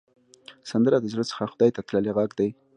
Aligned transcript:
سندره 0.71 0.97
د 0.99 1.05
زړه 1.13 1.23
څخه 1.31 1.43
خدای 1.53 1.69
ته 1.75 1.81
تللې 1.87 2.11
غږ 2.17 2.31
ده 2.39 2.47